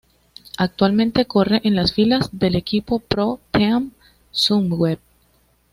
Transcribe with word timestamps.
Actualmente 0.57 1.25
corre 1.27 1.61
en 1.63 1.75
las 1.75 1.93
filas 1.93 2.29
del 2.31 2.55
equipo 2.55 2.97
ProTeam 3.01 3.91
Sunweb. 4.31 4.97